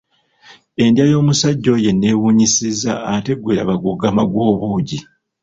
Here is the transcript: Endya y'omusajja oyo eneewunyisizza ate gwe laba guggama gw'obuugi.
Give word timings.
Endya 0.83 1.03
y'omusajja 1.11 1.69
oyo 1.75 1.87
eneewunyisizza 1.93 2.93
ate 3.13 3.33
gwe 3.37 3.53
laba 3.57 3.75
guggama 3.83 4.23
gw'obuugi. 4.31 4.97